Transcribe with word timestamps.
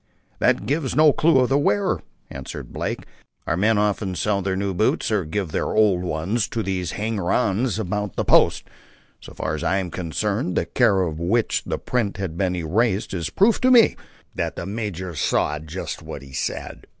"That 0.39 0.65
gives 0.65 0.95
no 0.95 1.13
clue 1.13 1.41
to 1.41 1.45
the 1.45 1.59
wearer," 1.59 2.01
answered 2.31 2.73
Blake. 2.73 3.05
"Our 3.45 3.55
men 3.55 3.77
often 3.77 4.15
sell 4.15 4.41
their 4.41 4.55
new 4.55 4.73
boots, 4.73 5.11
or 5.11 5.25
give 5.25 5.51
their 5.51 5.67
old 5.73 6.01
ones, 6.01 6.47
to 6.47 6.63
these 6.63 6.93
hangers 6.93 7.79
on 7.79 7.79
about 7.85 8.15
the 8.15 8.25
post. 8.25 8.63
So 9.19 9.35
far 9.35 9.53
as 9.53 9.63
I'm 9.63 9.91
concerned, 9.91 10.55
the 10.55 10.65
care 10.65 11.07
with 11.07 11.19
which 11.19 11.63
the 11.67 11.77
print 11.77 12.17
has 12.17 12.29
been 12.31 12.55
erased 12.55 13.13
is 13.13 13.29
proof 13.29 13.61
to 13.61 13.69
me 13.69 13.95
that 14.33 14.55
the 14.55 14.65
major 14.65 15.13
saw 15.13 15.59
just 15.59 16.01
what 16.01 16.23
he 16.23 16.33
said. 16.33 16.87